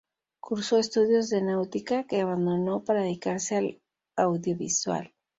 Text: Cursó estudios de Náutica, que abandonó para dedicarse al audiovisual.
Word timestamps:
Cursó 0.39 0.79
estudios 0.79 1.29
de 1.29 1.43
Náutica, 1.43 2.05
que 2.07 2.21
abandonó 2.21 2.83
para 2.83 3.03
dedicarse 3.03 3.57
al 3.57 3.81
audiovisual. 4.15 5.13